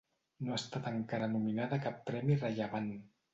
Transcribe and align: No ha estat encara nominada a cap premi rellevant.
No 0.45 0.53
ha 0.53 0.55
estat 0.61 0.87
encara 0.91 1.27
nominada 1.33 1.79
a 1.79 1.85
cap 1.85 2.01
premi 2.09 2.39
rellevant. 2.41 2.91